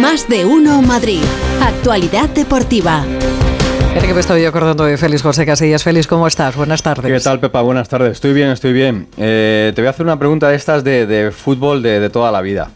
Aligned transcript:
Más 0.00 0.28
de 0.28 0.44
uno 0.44 0.82
Madrid. 0.82 1.20
Actualidad 1.60 2.28
deportiva. 2.28 3.04
Mira 3.94 4.06
que 4.06 4.14
me 4.14 4.20
estoy 4.20 4.44
acordando 4.44 4.84
de 4.84 4.96
Félix 4.96 5.22
José 5.22 5.44
Casillas. 5.44 5.82
Félix, 5.82 6.06
¿cómo 6.06 6.26
estás? 6.26 6.54
Buenas 6.56 6.82
tardes. 6.82 7.10
¿Qué 7.10 7.20
tal, 7.20 7.40
Pepa? 7.40 7.62
Buenas 7.62 7.88
tardes. 7.88 8.12
Estoy 8.12 8.32
bien, 8.32 8.48
estoy 8.50 8.72
bien. 8.72 9.08
Eh, 9.16 9.72
te 9.74 9.80
voy 9.80 9.86
a 9.86 9.90
hacer 9.90 10.04
una 10.04 10.18
pregunta 10.18 10.48
de 10.50 10.56
estas 10.56 10.84
de, 10.84 11.06
de 11.06 11.30
fútbol 11.30 11.82
de, 11.82 12.00
de 12.00 12.10
toda 12.10 12.30
la 12.30 12.40
vida. 12.42 12.70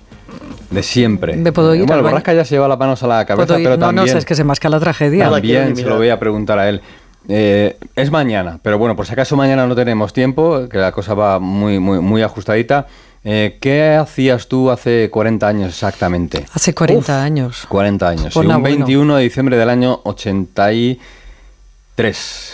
De 0.70 0.82
siempre. 0.82 1.36
¿Me 1.36 1.52
puedo 1.52 1.74
ir 1.74 1.82
Bueno, 1.82 1.94
al 1.94 2.02
baño? 2.02 2.12
Borrasca 2.12 2.34
ya 2.34 2.44
se 2.44 2.54
lleva 2.54 2.66
las 2.66 2.78
manos 2.78 3.02
a 3.02 3.06
la 3.06 3.24
cabeza, 3.24 3.54
pero 3.56 3.70
no, 3.70 3.78
también, 3.78 4.06
no, 4.06 4.12
sé, 4.12 4.18
es 4.18 4.24
que 4.24 4.34
se 4.34 4.42
masca 4.44 4.68
la 4.68 4.80
tragedia. 4.80 5.30
También 5.30 5.76
se 5.76 5.84
lo 5.84 5.96
voy 5.98 6.08
a 6.08 6.18
preguntar 6.18 6.58
a 6.58 6.68
él. 6.68 6.80
Eh, 7.28 7.76
es 7.94 8.10
mañana, 8.10 8.58
pero 8.62 8.78
bueno, 8.78 8.96
por 8.96 9.06
si 9.06 9.12
acaso 9.12 9.36
mañana 9.36 9.66
no 9.66 9.76
tenemos 9.76 10.12
tiempo, 10.12 10.68
que 10.68 10.78
la 10.78 10.90
cosa 10.90 11.14
va 11.14 11.38
muy, 11.38 11.78
muy, 11.78 12.00
muy 12.00 12.22
ajustadita. 12.22 12.86
Eh, 13.24 13.58
¿Qué 13.60 13.90
hacías 13.94 14.48
tú 14.48 14.70
hace 14.70 15.08
40 15.10 15.46
años 15.46 15.68
exactamente? 15.68 16.44
Hace 16.52 16.74
40 16.74 17.22
años. 17.22 17.64
40 17.68 18.08
años. 18.08 18.22
Pues 18.34 18.34
sí, 18.34 18.38
un 18.40 18.46
bueno. 18.60 18.62
21 18.78 19.16
de 19.16 19.22
diciembre 19.22 19.56
del 19.56 19.70
año 19.70 20.00
83. 20.04 20.98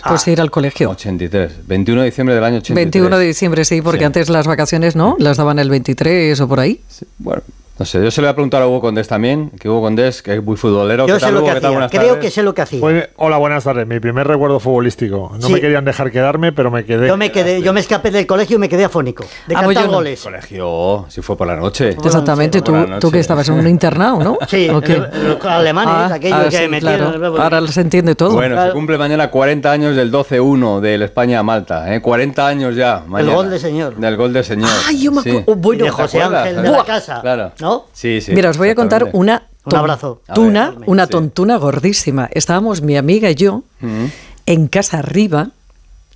Pues 0.06 0.28
ir 0.28 0.40
al 0.40 0.50
colegio. 0.50 0.90
83. 0.90 1.66
21 1.66 2.00
de 2.02 2.06
diciembre 2.06 2.34
del 2.34 2.44
año 2.44 2.56
83. 2.58 2.84
21 2.84 3.18
de 3.18 3.26
diciembre, 3.26 3.64
sí, 3.64 3.80
porque 3.80 4.00
Sí. 4.00 4.04
antes 4.04 4.28
las 4.28 4.46
vacaciones, 4.46 4.94
¿no? 4.96 5.16
Las 5.18 5.36
daban 5.38 5.58
el 5.58 5.70
23 5.70 6.38
o 6.40 6.48
por 6.48 6.60
ahí. 6.60 6.80
Sí, 6.88 7.06
Bueno, 7.18 7.42
no 7.78 7.84
sé, 7.86 8.02
yo 8.02 8.10
se 8.10 8.20
le 8.20 8.26
voy 8.26 8.32
a 8.32 8.34
preguntar 8.34 8.60
a 8.62 8.66
Hugo 8.66 8.80
Condés 8.80 9.06
también, 9.06 9.50
que 9.50 9.68
Hugo 9.68 9.82
Condés, 9.82 10.20
que 10.22 10.34
es 10.34 10.42
muy 10.44 10.56
futbolero. 10.56 11.06
Yo 11.06 11.14
¿Qué 11.14 11.20
sé 11.20 11.26
tal, 11.26 11.34
lo 11.34 11.40
Hugo? 11.40 11.46
que 11.52 11.56
hacía. 11.58 11.88
Creo 11.88 12.06
tardes. 12.08 12.18
que 12.18 12.30
sé 12.30 12.42
lo 12.42 12.52
que 12.54 12.62
hacía. 12.62 12.80
Pues, 12.80 13.08
hola, 13.16 13.36
buenas 13.36 13.62
tardes. 13.64 13.86
Mi 13.86 14.00
primer 14.00 14.26
recuerdo 14.26 14.58
futbolístico. 14.58 15.30
No 15.40 15.46
Sí. 15.46 15.52
me 15.52 15.60
querían 15.60 15.84
dejar 15.84 16.10
quedarme, 16.10 16.52
pero 16.52 16.70
me 16.70 16.84
quedé. 16.84 17.06
Yo 17.06 17.16
me 17.16 17.30
quedé, 17.30 17.62
yo 17.62 17.72
me 17.72 17.80
escapé 17.80 18.10
del 18.10 18.26
colegio 18.26 18.56
y 18.56 18.58
me 18.58 18.68
quedé 18.68 18.84
afónico. 18.84 19.24
De 19.46 19.54
Ah, 19.54 19.62
pues 19.62 19.76
cantar 19.76 19.84
yo 19.84 19.86
no. 19.90 19.96
goles. 19.98 20.20
Colegio, 20.22 21.06
si 21.08 21.22
fue 21.22 21.36
por 21.36 21.46
la 21.46 21.56
noche. 21.56 21.90
Exactamente, 21.90 22.62
tú, 22.62 22.72
noche. 22.72 22.94
tú 23.00 23.10
que 23.10 23.20
estabas 23.20 23.48
en 23.48 23.54
un 23.54 23.66
internado, 23.68 24.22
¿no? 24.22 24.38
Sí, 24.48 24.68
¿O 24.70 24.80
qué? 24.80 24.94
el- 24.94 25.28
los 25.28 25.44
alemanes, 25.44 26.10
aquellos 26.12 26.44
que 26.46 26.50
sí, 26.50 26.68
metían- 26.68 26.98
claro. 27.12 27.40
Ahora 27.42 27.66
se 27.68 27.80
entiende 27.80 28.14
todo. 28.14 28.32
Bueno, 28.32 28.60
se 28.66 28.72
cumple 28.72 28.98
mañana 28.98 29.30
40 29.30 29.70
años 29.70 29.94
del 29.94 30.10
12-1 30.10 30.80
del 30.80 31.02
España-Malta. 31.02 31.94
¿eh? 31.94 32.00
40 32.02 32.46
años 32.46 32.74
ya. 32.74 33.02
Mañana. 33.06 33.34
gol 33.34 33.50
de 33.50 33.58
señor. 33.58 33.94
Del 33.96 34.16
gol 34.16 34.32
de 34.32 34.42
señor. 34.42 34.68
Ay, 34.86 35.02
yo 35.02 35.12
me 35.12 35.22
Sí. 35.22 35.30
acu- 35.30 35.44
oh, 35.46 35.54
bueno. 35.54 35.84
de 35.84 35.90
José. 35.90 36.22
Ángel 36.22 36.62
de 36.62 36.70
la 36.70 36.84
Casa. 36.84 37.20
Claro. 37.20 37.52
¿No? 37.68 37.86
Sí, 37.92 38.20
sí. 38.20 38.32
Mira, 38.32 38.50
os 38.50 38.56
voy 38.58 38.70
a 38.70 38.74
contar 38.74 39.10
una 39.12 39.46
Un 39.64 39.74
abrazo. 39.76 40.22
tontuna, 40.26 40.66
A 40.66 40.70
ver, 40.70 40.88
una 40.88 41.04
sí. 41.06 41.10
tontuna 41.10 41.56
gordísima. 41.56 42.28
Estábamos 42.32 42.80
mi 42.82 42.96
amiga 42.96 43.30
y 43.30 43.34
yo 43.34 43.62
en 44.46 44.68
casa 44.68 44.98
arriba, 45.00 45.50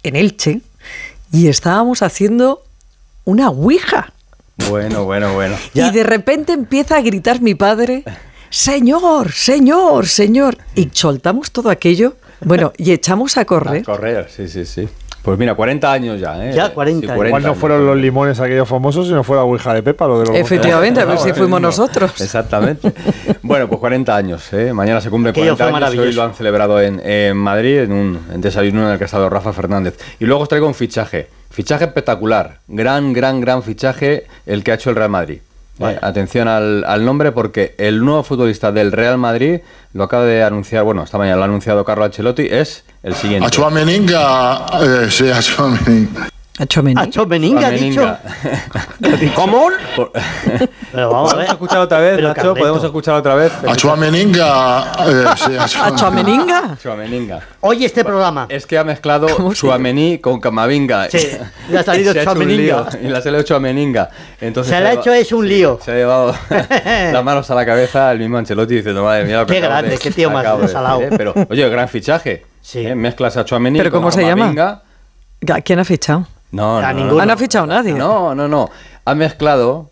en 0.02 0.16
Elche, 0.16 0.60
y 1.32 1.48
estábamos 1.48 2.02
haciendo 2.02 2.62
una 3.24 3.50
ouija. 3.50 4.12
Bueno, 4.70 5.04
bueno, 5.04 5.34
bueno. 5.34 5.56
Y 5.74 5.90
de 5.90 6.02
repente 6.02 6.52
empieza 6.52 6.96
a 6.96 7.00
gritar 7.02 7.40
mi 7.40 7.54
padre, 7.54 8.04
Señor, 8.50 9.32
señor, 9.32 10.06
señor. 10.06 10.58
Y 10.74 10.90
soltamos 10.92 11.50
todo 11.52 11.70
aquello, 11.70 12.16
bueno, 12.40 12.72
y 12.76 12.92
echamos 12.92 13.36
a 13.38 13.42
A 13.42 13.44
correr. 13.46 13.82
correr, 13.84 14.28
sí, 14.34 14.46
sí, 14.48 14.64
sí. 14.66 14.88
Pues 15.22 15.38
mira, 15.38 15.54
40 15.54 15.92
años 15.92 16.20
ya, 16.20 16.44
¿eh? 16.44 16.52
Ya, 16.52 16.74
40 16.74 17.12
años. 17.12 17.26
Igual 17.26 17.42
no 17.42 17.48
años. 17.50 17.58
fueron 17.58 17.86
los 17.86 17.96
limones 17.96 18.40
aquellos 18.40 18.68
famosos, 18.68 19.06
sino 19.06 19.22
fue 19.22 19.36
la 19.36 19.44
Ouija 19.44 19.72
de 19.72 19.82
Pepa, 19.82 20.08
lo 20.08 20.18
de 20.18 20.26
los 20.26 20.36
Efectivamente, 20.36 21.00
a 21.00 21.04
ver 21.04 21.18
si 21.18 21.32
fuimos 21.32 21.60
nosotros. 21.60 22.20
Exactamente. 22.20 22.92
Bueno, 23.42 23.68
pues 23.68 23.78
40 23.80 24.16
años, 24.16 24.52
¿eh? 24.52 24.72
Mañana 24.72 25.00
se 25.00 25.10
cumple 25.10 25.30
Aquello 25.30 25.56
40 25.56 25.78
fue 25.78 25.86
años. 25.88 26.04
Hoy 26.04 26.12
lo 26.12 26.22
han 26.24 26.34
celebrado 26.34 26.80
en, 26.80 27.00
en 27.04 27.36
Madrid, 27.36 27.78
en 27.78 27.92
un 27.92 28.18
en 28.32 28.40
desayuno 28.40 28.86
en 28.86 28.92
el 28.92 28.98
que 28.98 29.04
ha 29.04 29.06
estado 29.06 29.28
Rafa 29.30 29.52
Fernández. 29.52 29.98
Y 30.18 30.24
luego 30.24 30.42
os 30.42 30.48
traigo 30.48 30.66
un 30.66 30.74
fichaje. 30.74 31.28
Fichaje 31.50 31.84
espectacular. 31.84 32.58
Gran, 32.66 33.12
gran, 33.12 33.40
gran 33.40 33.62
fichaje 33.62 34.26
el 34.46 34.64
que 34.64 34.72
ha 34.72 34.74
hecho 34.74 34.90
el 34.90 34.96
Real 34.96 35.10
Madrid. 35.10 35.40
¿Eh? 35.80 35.98
Atención 36.00 36.48
al, 36.48 36.84
al 36.84 37.04
nombre 37.04 37.32
porque 37.32 37.74
el 37.78 38.04
nuevo 38.04 38.22
futbolista 38.22 38.72
del 38.72 38.92
Real 38.92 39.18
Madrid 39.18 39.60
lo 39.92 40.04
acaba 40.04 40.24
de 40.24 40.42
anunciar, 40.42 40.84
bueno, 40.84 41.02
esta 41.02 41.18
mañana 41.18 41.36
lo 41.36 41.42
ha 41.42 41.46
anunciado 41.46 41.84
Carlo 41.84 42.04
Ancelotti, 42.04 42.46
es 42.50 42.84
el 43.02 43.14
siguiente. 43.14 43.46
Eh, 44.82 45.08
sí, 45.10 45.30
a 45.30 45.40
Chuameninga. 45.40 46.31
A 46.58 46.66
Tchouaméni. 46.66 47.00
A 47.00 47.08
Chomeninga, 47.08 47.66
ha 47.66 47.70
dicho. 47.70 48.00
Meninga. 49.00 49.32
¿Cómo? 49.34 49.68
Pero 50.92 51.10
vamos 51.10 51.32
a 51.32 51.36
ver. 51.36 51.46
¿Podemos 51.46 51.52
escuchar 51.54 51.78
otra 51.80 51.98
vez, 51.98 52.16
Pero 52.16 52.28
Nacho? 52.28 52.54
¿Podemos 52.54 52.84
escuchar 52.84 53.14
otra 53.14 53.34
vez? 53.36 53.52
A 53.66 53.74
Chuameninga, 53.74 54.92
eh, 55.08 55.24
sí, 55.36 55.56
a 55.56 55.64
¿A 55.86 55.94
Chuameninga. 55.96 56.76
Chuameninga. 56.82 57.40
Oye, 57.60 57.86
este 57.86 58.04
programa. 58.04 58.46
Es 58.50 58.66
que 58.66 58.76
ha 58.76 58.84
mezclado 58.84 59.28
¿Cómo 59.34 59.52
se 59.52 59.56
Chuamení 59.60 60.18
con 60.18 60.40
Camavinga. 60.40 61.08
Sí, 61.08 61.26
le 61.70 61.78
ha 61.78 61.82
salido 61.82 62.10
Y 62.10 62.14
se 62.14 62.20
hecho 62.20 62.32
un 62.32 62.36
Tchouaméninga. 62.38 62.88
lío, 62.92 63.00
Y 63.02 63.08
le 63.10 63.16
ha 63.16 63.22
salido 63.22 63.42
Chuameninga. 63.44 64.10
Entonces 64.40 64.74
Se 64.74 64.80
le 64.82 64.88
ha 64.88 64.92
hecho 64.92 65.12
es 65.12 65.32
un 65.32 65.48
lío. 65.48 65.78
Se 65.82 65.92
ha 65.92 65.94
llevado 65.94 66.34
las 66.50 67.24
manos 67.24 67.50
a 67.50 67.54
la 67.54 67.64
cabeza 67.64 68.12
el 68.12 68.18
mismo 68.18 68.36
Ancelotti 68.36 68.74
diciendo, 68.74 69.02
madre 69.02 69.24
mía, 69.24 69.38
lo 69.40 69.46
que 69.46 69.54
Qué 69.54 69.60
grande, 69.60 69.90
de- 69.92 69.98
qué 69.98 70.10
tío 70.10 70.30
más 70.30 70.44
salado. 70.70 71.00
¿eh? 71.00 71.08
Pero, 71.16 71.32
oye, 71.48 71.66
gran 71.70 71.88
fichaje. 71.88 72.44
Sí. 72.60 72.86
¿eh? 72.86 72.94
Mezclas 72.94 73.38
a 73.38 73.44
Chuamení 73.46 73.78
¿Pero 73.78 73.90
con 73.90 74.00
cómo 74.00 74.10
se 74.12 74.20
llama? 74.20 74.52
Camavinga. 74.54 74.82
¿A 75.54 75.60
¿Quién 75.62 75.78
ha 75.78 75.84
fichado? 75.84 76.26
No, 76.52 76.78
A 76.78 76.92
no, 76.92 77.00
ninguno. 77.00 77.22
Ah, 77.22 77.26
no 77.26 77.32
ha 77.32 77.36
fichado 77.36 77.66
nadie. 77.66 77.94
No, 77.94 78.34
no, 78.34 78.46
no. 78.46 78.70
Ha 79.04 79.14
mezclado... 79.14 79.90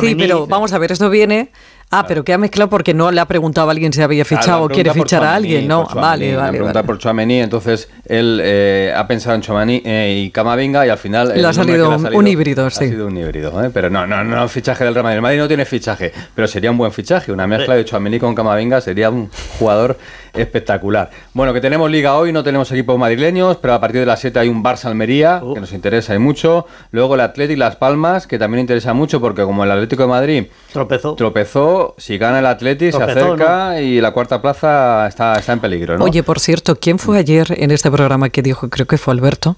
Sí, 0.00 0.14
pero 0.14 0.46
vamos 0.46 0.72
a 0.72 0.78
ver, 0.78 0.92
esto 0.92 1.10
viene. 1.10 1.52
Ah, 1.94 2.06
pero 2.08 2.24
que 2.24 2.32
ha 2.32 2.38
mezclado 2.38 2.70
porque 2.70 2.94
no 2.94 3.10
le 3.10 3.20
ha 3.20 3.26
preguntado 3.26 3.68
a 3.68 3.70
alguien 3.70 3.92
si 3.92 4.00
había 4.00 4.24
Claro, 4.24 4.42
fichado 4.42 4.62
o 4.64 4.68
quiere 4.68 4.92
fichar 4.94 5.22
a 5.24 5.34
alguien, 5.34 5.68
¿no? 5.68 5.84
Tchouaméni, 5.84 6.02
Vale, 6.02 6.32
la 6.32 6.38
vale. 6.38 6.50
pregunta 6.52 6.78
vale. 6.78 6.86
por 6.86 6.98
Chuamení, 6.98 7.40
entonces 7.40 7.88
él 8.06 8.40
eh, 8.42 8.92
ha 8.96 9.06
pensado 9.06 9.34
en 9.36 9.42
Chuamení 9.42 9.82
eh, 9.84 10.22
y 10.24 10.30
Camavinga 10.30 10.86
y 10.86 10.88
al 10.88 10.96
final... 10.98 11.32
Le 11.36 11.46
ha 11.46 11.52
salido 11.52 11.90
un- 11.90 12.14
un 12.14 12.26
híbrido, 12.26 12.64
ha 12.66 12.70
sí. 12.70 12.88
sido 12.88 13.06
un 13.08 13.16
híbrido, 13.16 13.62
¿eh? 13.62 13.70
pero 13.72 13.90
no, 13.90 14.06
no, 14.06 14.24
no 14.24 14.48
fichaje 14.48 14.84
del 14.84 14.94
Real 14.94 15.04
Madrid. 15.04 15.16
El 15.16 15.22
Madrid 15.22 15.38
no 15.40 15.48
tiene 15.48 15.64
fichaje, 15.66 16.12
pero 16.34 16.48
sería 16.48 16.70
un 16.70 16.78
buen 16.78 16.92
fichaje. 16.92 17.30
Una 17.30 17.46
mezcla 17.46 17.74
de 17.74 17.84
Chuamení 17.84 18.18
con 18.18 18.34
Camavinga 18.34 18.80
sería 18.80 19.10
un 19.10 19.28
jugador 19.58 19.98
espectacular. 20.34 21.10
Bueno, 21.34 21.52
que 21.52 21.60
tenemos 21.60 21.90
liga 21.90 22.16
hoy, 22.16 22.32
no 22.32 22.42
tenemos 22.42 22.70
equipos 22.72 22.98
madrileños, 22.98 23.58
pero 23.58 23.74
a 23.74 23.80
partir 23.80 24.00
de 24.00 24.06
las 24.06 24.20
7 24.20 24.38
hay 24.38 24.48
un 24.48 24.62
Barça-Almería, 24.64 25.42
que 25.54 25.60
nos 25.60 25.72
interesa 25.72 26.14
y 26.14 26.18
mucho. 26.18 26.66
Luego 26.90 27.14
el 27.14 27.20
Atlético 27.20 27.52
y 27.54 27.56
Las 27.56 27.76
Palmas, 27.76 28.26
que 28.26 28.38
también 28.38 28.60
interesa 28.60 28.94
mucho 28.94 29.20
porque 29.20 29.42
como 29.42 29.64
el 29.64 29.70
Atlético 29.70 30.04
de 30.04 30.08
Madrid 30.08 30.44
Tropezó. 30.72 31.14
tropezó, 31.16 31.81
si 31.98 32.18
gana 32.18 32.38
el 32.38 32.46
Atlético 32.46 32.98
se 32.98 33.04
acerca 33.04 33.80
y 33.80 34.00
la 34.00 34.10
cuarta 34.12 34.40
plaza 34.40 35.06
está, 35.06 35.38
está 35.38 35.52
en 35.52 35.60
peligro, 35.60 35.98
¿no? 35.98 36.04
Oye, 36.04 36.22
por 36.22 36.40
cierto, 36.40 36.76
¿quién 36.76 36.98
fue 36.98 37.18
ayer 37.18 37.46
en 37.56 37.70
este 37.70 37.90
programa 37.90 38.30
que 38.30 38.42
dijo, 38.42 38.68
creo 38.68 38.86
que 38.86 38.98
fue 38.98 39.12
Alberto, 39.14 39.56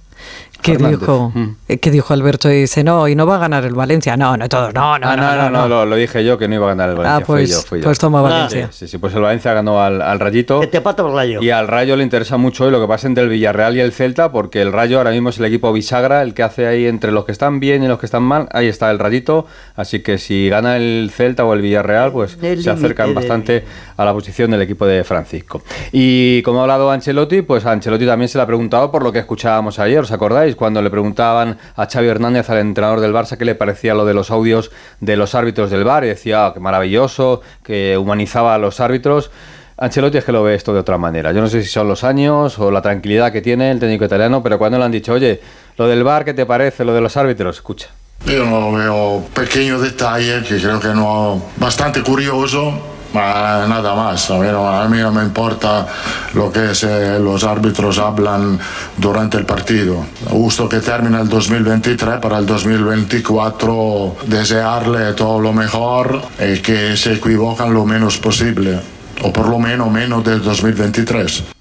que 0.63 0.73
Fernández. 0.73 1.01
dijo, 1.01 1.31
Mm. 1.35 1.57
eh, 1.69 1.79
que 1.79 1.91
dijo 1.91 2.15
Alberto 2.15 2.51
y 2.51 2.63
dice, 2.63 2.83
no, 2.85 3.07
y 3.07 3.15
no 3.15 3.27
va 3.27 3.37
a 3.37 3.39
ganar 3.39 3.65
el 3.67 3.75
Valencia. 3.75 4.17
No, 4.17 4.35
no 4.39 4.49
todos, 4.49 4.73
no, 4.73 4.99
no, 4.99 5.09
Ah, 5.11 5.15
no, 5.17 5.37
no, 5.37 5.51
no. 5.51 5.69
Lo, 5.69 5.85
lo 5.85 5.95
dije 5.97 6.25
yo 6.25 6.39
que 6.39 6.49
no 6.49 6.55
iba 6.55 6.65
a 6.65 6.69
ganar 6.71 6.89
el 6.89 6.97
Valencia. 6.97 7.17
Ah, 7.17 7.21
pues, 7.27 7.51
fui 7.51 7.55
yo, 7.55 7.61
fui 7.69 7.79
yo. 7.81 7.85
pues 7.85 7.99
toma 7.99 8.21
Ah. 8.21 8.23
Valencia. 8.23 8.69
Sí, 8.73 8.89
sí, 8.89 8.97
pues 8.97 9.15
el 9.15 9.21
Valencia 9.21 9.53
ganó 9.53 9.83
al, 9.83 10.01
al 10.01 10.19
Rayito. 10.21 10.61
Que 10.61 10.67
te 10.69 10.81
pato 10.81 11.03
por 11.03 11.13
rayo. 11.13 11.43
Y 11.43 11.51
al 11.51 11.69
Rayo 11.69 11.97
le 11.97 12.03
interesa 12.03 12.39
mucho 12.39 12.65
hoy 12.65 12.71
lo 12.71 12.81
que 12.81 12.89
pasa 12.89 13.07
entre 13.07 13.25
el 13.25 13.29
Villarreal 13.31 13.77
y 13.77 13.81
el 13.81 13.93
Celta, 13.93 14.33
porque 14.33 14.63
el 14.63 14.73
Rayo 14.73 14.97
ahora 14.99 15.11
mismo 15.11 15.29
es 15.29 15.39
el 15.39 15.45
equipo 15.45 15.71
bisagra, 15.71 16.23
el 16.23 16.33
que 16.33 16.43
hace 16.43 16.67
ahí 16.67 16.87
entre 16.87 17.13
los 17.13 17.27
que 17.27 17.33
están 17.33 17.61
bien 17.61 17.83
y 17.83 17.89
los 17.89 17.99
que 17.99 18.07
están 18.07 18.23
mal. 18.23 18.49
Ahí 18.53 18.67
está 18.67 18.91
el 18.91 18.99
Rayito. 18.99 19.47
Así 19.77 20.01
que 20.03 20.17
si 20.17 20.49
gana 20.49 20.77
el 20.79 21.11
Celta 21.13 21.45
o 21.45 21.53
el 21.53 21.61
Villarreal, 21.61 22.11
pues 22.13 22.39
El 22.41 22.63
se 22.63 22.71
acercan 22.71 23.13
bastante 23.15 23.65
a 23.99 24.05
la 24.07 24.15
posición 24.15 24.51
del 24.51 24.63
equipo 24.63 24.87
de 24.87 25.05
Francisco. 25.05 25.63
Y 25.93 26.41
como 26.43 26.61
ha 26.61 26.63
hablado 26.63 26.91
Ancelotti, 26.91 27.43
pues 27.43 27.67
a 27.67 27.73
Ancelotti 27.73 28.07
también 28.07 28.29
se 28.31 28.39
le 28.39 28.43
ha 28.45 28.47
preguntado 28.47 28.91
por 28.91 29.03
lo 29.03 29.13
que 29.13 29.19
escuchábamos 29.19 29.79
ayer, 29.79 30.04
¿os 30.05 30.13
acordáis? 30.13 30.57
Cuando 30.57 30.81
le 30.81 30.91
preguntaban 30.91 31.59
a 31.77 31.87
Xavi 31.87 32.09
Hernández, 32.09 32.49
al 32.51 32.59
entrenador 32.59 33.01
del 33.01 33.13
Barça, 33.13 33.37
qué 33.37 33.45
le 33.45 33.55
parecía 33.55 33.95
lo 33.95 34.05
de 34.05 34.15
los 34.15 34.31
audios 34.31 34.71
de 35.01 35.17
los 35.17 35.35
árbitros 35.35 35.71
del 35.71 35.85
VAR. 35.85 36.05
Y 36.05 36.09
decía, 36.09 36.47
"Ah, 36.47 36.55
que 36.55 36.61
maravilloso, 36.61 37.41
que 37.63 37.99
humanizaba 37.99 38.55
a 38.55 38.59
los 38.59 38.81
árbitros. 38.81 39.31
Ancelotti 39.77 40.19
es 40.19 40.25
que 40.25 40.31
lo 40.31 40.45
ve 40.45 40.55
esto 40.55 40.73
de 40.73 40.79
otra 40.81 40.99
manera. 40.99 41.33
Yo 41.33 41.41
no 41.41 41.49
sé 41.49 41.63
si 41.63 41.69
son 41.69 41.89
los 41.89 42.05
años 42.05 42.59
o 42.61 42.71
la 42.71 42.81
tranquilidad 42.81 43.33
que 43.33 43.43
tiene 43.43 43.73
el 43.73 43.81
técnico 43.81 44.05
italiano, 44.05 44.41
pero 44.43 44.57
cuando 44.57 44.79
le 44.79 44.85
han 44.85 44.93
dicho, 44.93 45.13
oye, 45.13 45.41
lo 45.77 45.89
del 45.89 46.05
VAR, 46.05 46.25
¿qué 46.25 46.33
te 46.33 46.47
parece? 46.47 46.85
Lo 46.85 46.95
de 46.95 47.01
los 47.01 47.17
árbitros, 47.17 47.57
escucha. 47.57 47.89
Io 48.27 48.45
no 48.45 48.73
veo 48.73 49.23
pequeños 49.35 49.83
detalles 49.83 50.47
que 50.47 50.59
creo 50.59 50.81
que 50.81 50.95
no, 50.95 51.43
bastante 51.57 52.03
curioso, 52.03 52.73
ma 53.15 53.67
nada 53.67 53.95
más. 53.95 54.31
A 54.31 54.39
mí 54.39 54.49
no, 54.49 54.69
a 54.69 54.89
mí 54.89 54.99
no 54.99 55.13
me 55.13 55.23
importa 55.23 55.87
lo 56.35 56.53
que 56.53 56.73
eh, 56.83 57.19
los 57.21 57.45
árbitros 57.45 57.99
hablan 57.99 58.59
durante 58.97 59.39
el 59.39 59.47
partido. 59.47 60.05
Justo 60.29 60.69
que 60.69 60.81
termina 60.81 61.21
el 61.21 61.29
2023 61.29 62.19
para 62.21 62.39
el 62.39 62.47
2024 62.47 64.17
desearle 64.27 65.13
todo 65.15 65.41
lo 65.41 65.53
mejor 65.53 66.21
y 66.39 66.59
que 66.59 66.97
se 66.97 67.15
equivocan 67.15 67.73
lo 67.73 67.87
menos 67.87 68.19
posible, 68.19 68.81
o 69.23 69.33
por 69.33 69.49
lo 69.49 69.59
menos 69.59 69.91
menos 69.91 70.25
del 70.25 70.43
2023. 70.43 71.54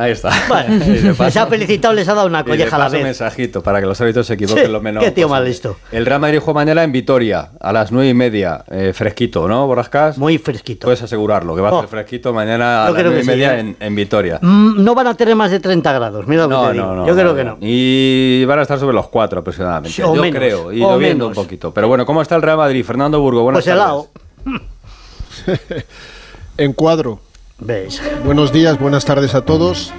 Ahí 0.00 0.12
está. 0.12 0.30
Bueno, 0.46 0.84
les 0.86 1.36
ha 1.36 1.46
felicitado, 1.48 1.92
les 1.92 2.08
ha 2.08 2.14
dado 2.14 2.28
una 2.28 2.44
colleja 2.44 2.76
a 2.76 2.78
la 2.78 2.88
vez. 2.88 3.02
mensajito 3.02 3.64
para 3.64 3.80
que 3.80 3.86
los 3.86 4.00
árbitros 4.00 4.28
se 4.28 4.34
equivoquen 4.34 4.66
Sí, 4.66 4.70
lo 4.70 4.80
menos. 4.80 5.02
qué 5.02 5.10
tío 5.10 5.26
posible. 5.26 5.40
mal 5.40 5.44
listo. 5.48 5.76
El 5.90 6.06
Real 6.06 6.20
Madrid 6.20 6.38
juega 6.38 6.60
mañana 6.60 6.84
en 6.84 6.92
Vitoria, 6.92 7.50
a 7.60 7.72
las 7.72 7.90
nueve 7.90 8.08
y 8.10 8.14
media. 8.14 8.62
eh, 8.70 8.92
fresquito, 8.94 9.48
¿no, 9.48 9.66
Borrascas? 9.66 10.16
Muy 10.16 10.38
fresquito. 10.38 10.86
Puedes 10.86 11.02
asegurarlo, 11.02 11.56
que 11.56 11.62
va 11.62 11.70
a 11.70 11.72
Oh. 11.72 11.80
ser 11.80 11.88
fresquito 11.88 12.32
mañana 12.32 12.84
a 12.86 12.88
Yo 12.90 12.94
las 12.94 13.02
nueve 13.02 13.16
y 13.16 13.18
que 13.18 13.24
sí, 13.24 13.28
media 13.28 13.56
¿eh? 13.56 13.60
en, 13.60 13.76
en 13.80 13.94
Vitoria. 13.96 14.38
Mm, 14.40 14.84
no 14.84 14.94
van 14.94 15.08
a 15.08 15.14
tener 15.14 15.34
más 15.34 15.50
de 15.50 15.58
30 15.58 15.92
grados, 15.92 16.26
mira 16.28 16.42
lo 16.44 16.48
que 16.48 16.54
No, 16.54 16.66
te 16.68 16.72
digo. 16.74 16.86
no, 16.86 16.94
no. 16.94 17.06
Yo 17.08 17.14
creo 17.14 17.24
no, 17.30 17.34
que 17.34 17.44
no. 17.44 17.56
Y 17.60 18.44
van 18.44 18.60
a 18.60 18.62
estar 18.62 18.78
sobre 18.78 18.94
los 18.94 19.08
cuatro 19.08 19.40
aproximadamente. 19.40 19.96
Sí, 19.96 20.02
o 20.02 20.14
Yo 20.14 20.22
menos, 20.22 20.38
creo, 20.38 20.72
y 20.72 20.80
o 20.80 20.92
lloviendo 20.92 21.26
un 21.26 21.34
poquito. 21.34 21.74
Pero 21.74 21.88
bueno, 21.88 22.06
¿cómo 22.06 22.22
está 22.22 22.36
el 22.36 22.42
Real 22.42 22.56
Madrid? 22.58 22.84
Fernando 22.84 23.20
Burgo, 23.20 23.42
buenas 23.42 23.64
Pues 23.64 23.74
helado. 23.74 24.06
tardes. 25.44 25.84
Encuadro. 26.56 27.18
Buenos 28.24 28.52
días, 28.52 28.78
buenas 28.78 29.04
tardes 29.04 29.34
a 29.34 29.40
todos. 29.40 29.92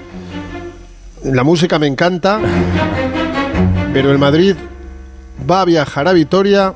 La 1.24 1.44
música 1.44 1.78
me 1.78 1.88
encanta, 1.88 2.40
pero 3.92 4.12
el 4.12 4.18
Madrid 4.18 4.56
va 5.50 5.62
a 5.62 5.66
viajar 5.66 6.08
a 6.08 6.14
Vitoria 6.14 6.74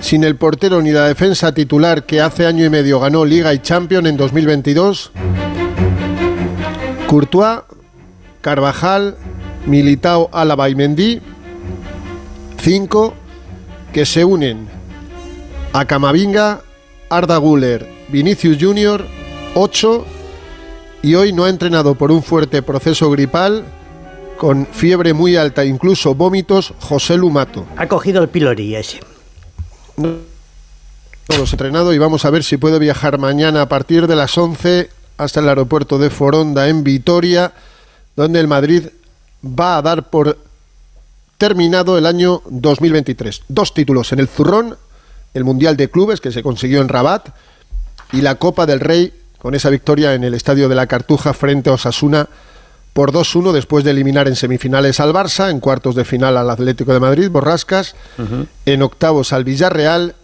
sin 0.00 0.22
el 0.22 0.36
portero 0.36 0.80
ni 0.80 0.92
la 0.92 1.08
defensa 1.08 1.52
titular 1.52 2.04
que 2.04 2.20
hace 2.20 2.46
año 2.46 2.64
y 2.64 2.70
medio 2.70 3.00
ganó 3.00 3.24
Liga 3.24 3.52
y 3.52 3.58
Champion 3.58 4.06
en 4.06 4.16
2022. 4.16 5.10
Courtois, 7.08 7.62
Carvajal, 8.40 9.16
Militao, 9.66 10.30
Álava 10.32 10.68
y 10.68 10.76
Mendy. 10.76 11.20
Cinco 12.60 13.12
que 13.92 14.06
se 14.06 14.24
unen 14.24 14.68
a 15.72 15.84
Camavinga, 15.84 16.60
Arda 17.10 17.38
Güler, 17.38 17.88
Vinicius 18.08 18.56
Junior. 18.60 19.17
Ocho 19.60 20.06
y 21.02 21.16
hoy 21.16 21.32
no 21.32 21.42
ha 21.42 21.48
entrenado 21.48 21.96
por 21.96 22.12
un 22.12 22.22
fuerte 22.22 22.62
proceso 22.62 23.10
gripal 23.10 23.64
con 24.36 24.68
fiebre 24.68 25.12
muy 25.14 25.34
alta, 25.34 25.64
incluso 25.64 26.14
vómitos, 26.14 26.74
José 26.78 27.16
Lumato. 27.16 27.66
Ha 27.76 27.88
cogido 27.88 28.22
el 28.22 28.28
pilori 28.28 28.76
ese. 28.76 29.00
Todos 31.26 31.52
entrenado 31.52 31.92
y 31.92 31.98
vamos 31.98 32.24
a 32.24 32.30
ver 32.30 32.44
si 32.44 32.56
puede 32.56 32.78
viajar 32.78 33.18
mañana 33.18 33.62
a 33.62 33.68
partir 33.68 34.06
de 34.06 34.14
las 34.14 34.38
11 34.38 34.90
hasta 35.16 35.40
el 35.40 35.48
aeropuerto 35.48 35.98
de 35.98 36.10
Foronda 36.10 36.68
en 36.68 36.84
Vitoria, 36.84 37.52
donde 38.14 38.38
el 38.38 38.46
Madrid 38.46 38.84
va 39.44 39.76
a 39.76 39.82
dar 39.82 40.08
por 40.08 40.38
terminado 41.36 41.98
el 41.98 42.06
año 42.06 42.42
2023. 42.48 43.42
Dos 43.48 43.74
títulos 43.74 44.12
en 44.12 44.20
el 44.20 44.28
Zurrón, 44.28 44.78
el 45.34 45.42
Mundial 45.42 45.76
de 45.76 45.90
Clubes 45.90 46.20
que 46.20 46.30
se 46.30 46.44
consiguió 46.44 46.80
en 46.80 46.88
Rabat 46.88 47.30
y 48.12 48.20
la 48.20 48.36
Copa 48.36 48.64
del 48.64 48.78
Rey 48.78 49.17
con 49.38 49.54
esa 49.54 49.70
victoria 49.70 50.14
en 50.14 50.24
el 50.24 50.34
Estadio 50.34 50.68
de 50.68 50.74
la 50.74 50.86
Cartuja 50.86 51.32
frente 51.32 51.70
a 51.70 51.74
Osasuna 51.74 52.28
por 52.92 53.12
2-1 53.12 53.52
después 53.52 53.84
de 53.84 53.92
eliminar 53.92 54.26
en 54.26 54.34
semifinales 54.34 54.98
al 54.98 55.12
Barça, 55.12 55.50
en 55.50 55.60
cuartos 55.60 55.94
de 55.94 56.04
final 56.04 56.36
al 56.36 56.50
Atlético 56.50 56.92
de 56.92 57.00
Madrid, 57.00 57.30
Borrascas, 57.30 57.94
en 58.66 58.82
octavos 58.82 59.32
al 59.32 59.44
Villarreal 59.44 60.16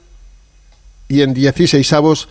y 1.09 1.23
en 1.23 1.35
16 1.35 1.93
avos 1.93 2.29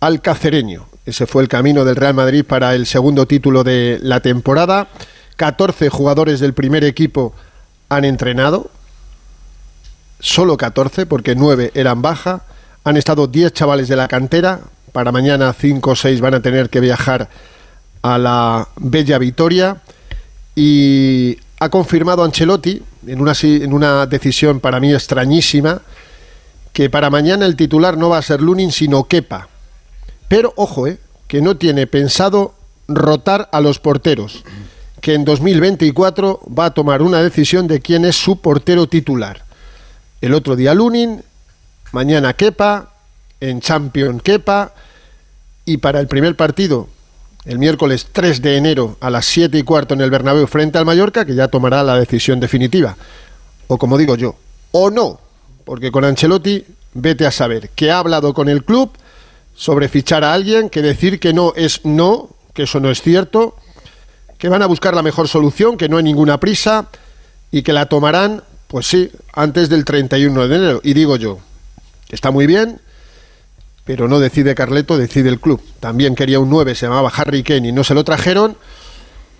al 0.00 0.20
Cacereño. 0.20 0.88
Ese 1.06 1.26
fue 1.26 1.42
el 1.42 1.48
camino 1.48 1.84
del 1.84 1.96
Real 1.96 2.14
Madrid 2.14 2.44
para 2.44 2.74
el 2.74 2.86
segundo 2.86 3.26
título 3.26 3.64
de 3.64 3.98
la 4.02 4.20
temporada. 4.20 4.88
14 5.36 5.88
jugadores 5.88 6.38
del 6.38 6.52
primer 6.52 6.84
equipo 6.84 7.32
han 7.88 8.04
entrenado, 8.04 8.70
solo 10.20 10.56
14 10.56 11.06
porque 11.06 11.34
9 11.34 11.72
eran 11.74 12.02
baja. 12.02 12.42
Han 12.84 12.96
estado 12.96 13.26
10 13.26 13.52
chavales 13.52 13.88
de 13.88 13.96
la 13.96 14.08
cantera, 14.08 14.60
para 14.92 15.10
mañana 15.12 15.52
5 15.52 15.90
o 15.90 15.96
6 15.96 16.20
van 16.20 16.34
a 16.34 16.42
tener 16.42 16.70
que 16.70 16.80
viajar 16.80 17.28
a 18.02 18.18
la 18.18 18.68
Bella 18.76 19.18
Vitoria 19.18 19.78
y 20.54 21.38
ha 21.58 21.68
confirmado 21.68 22.24
Ancelotti 22.24 22.82
en 23.06 23.20
una, 23.20 23.32
en 23.42 23.72
una 23.72 24.06
decisión 24.06 24.60
para 24.60 24.80
mí 24.80 24.92
extrañísima 24.92 25.80
que 26.72 26.90
para 26.90 27.10
mañana 27.10 27.46
el 27.46 27.56
titular 27.56 27.96
no 27.96 28.10
va 28.10 28.18
a 28.18 28.22
ser 28.22 28.40
Lunin 28.40 28.72
sino 28.72 29.04
Kepa. 29.04 29.48
Pero 30.28 30.52
ojo, 30.56 30.86
eh, 30.86 30.98
que 31.28 31.40
no 31.40 31.56
tiene 31.56 31.86
pensado 31.86 32.54
rotar 32.88 33.48
a 33.52 33.60
los 33.60 33.78
porteros, 33.78 34.44
que 35.00 35.14
en 35.14 35.24
2024 35.24 36.40
va 36.58 36.66
a 36.66 36.74
tomar 36.74 37.02
una 37.02 37.22
decisión 37.22 37.66
de 37.66 37.80
quién 37.80 38.04
es 38.04 38.16
su 38.16 38.40
portero 38.40 38.86
titular. 38.86 39.44
El 40.20 40.34
otro 40.34 40.56
día 40.56 40.74
Lunin, 40.74 41.22
mañana 41.92 42.34
Kepa, 42.34 42.91
en 43.42 43.60
Champion 43.60 44.20
Kepa 44.20 44.72
y 45.64 45.78
para 45.78 45.98
el 45.98 46.06
primer 46.06 46.36
partido 46.36 46.88
el 47.44 47.58
miércoles 47.58 48.06
3 48.12 48.40
de 48.40 48.56
enero 48.56 48.96
a 49.00 49.10
las 49.10 49.26
7 49.26 49.58
y 49.58 49.64
cuarto 49.64 49.94
en 49.94 50.00
el 50.00 50.10
Bernabéu 50.10 50.46
frente 50.46 50.78
al 50.78 50.86
Mallorca, 50.86 51.24
que 51.24 51.34
ya 51.34 51.48
tomará 51.48 51.82
la 51.82 51.98
decisión 51.98 52.38
definitiva. 52.38 52.96
O 53.66 53.78
como 53.78 53.98
digo 53.98 54.14
yo, 54.14 54.36
o 54.70 54.90
no, 54.90 55.18
porque 55.64 55.90
con 55.90 56.04
Ancelotti 56.04 56.64
vete 56.94 57.26
a 57.26 57.32
saber 57.32 57.70
que 57.70 57.90
ha 57.90 57.98
hablado 57.98 58.32
con 58.32 58.48
el 58.48 58.64
club 58.64 58.92
sobre 59.56 59.88
fichar 59.88 60.22
a 60.22 60.34
alguien, 60.34 60.70
que 60.70 60.80
decir 60.80 61.18
que 61.18 61.32
no 61.32 61.52
es 61.56 61.84
no, 61.84 62.30
que 62.54 62.62
eso 62.62 62.78
no 62.78 62.92
es 62.92 63.02
cierto, 63.02 63.56
que 64.38 64.48
van 64.48 64.62
a 64.62 64.66
buscar 64.66 64.94
la 64.94 65.02
mejor 65.02 65.26
solución, 65.26 65.76
que 65.76 65.88
no 65.88 65.96
hay 65.96 66.04
ninguna 66.04 66.38
prisa 66.38 66.86
y 67.50 67.62
que 67.62 67.72
la 67.72 67.86
tomarán, 67.86 68.44
pues 68.68 68.86
sí, 68.86 69.10
antes 69.32 69.68
del 69.68 69.84
31 69.84 70.46
de 70.46 70.56
enero. 70.56 70.80
Y 70.84 70.94
digo 70.94 71.16
yo, 71.16 71.40
está 72.08 72.30
muy 72.30 72.46
bien, 72.46 72.80
pero 73.84 74.08
no 74.08 74.20
decide 74.20 74.54
Carleto, 74.54 74.96
decide 74.96 75.28
el 75.28 75.40
club. 75.40 75.60
También 75.80 76.14
quería 76.14 76.38
un 76.38 76.50
9, 76.50 76.74
se 76.74 76.86
llamaba 76.86 77.12
Harry 77.14 77.42
Kane 77.42 77.68
y 77.68 77.72
no 77.72 77.84
se 77.84 77.94
lo 77.94 78.04
trajeron. 78.04 78.56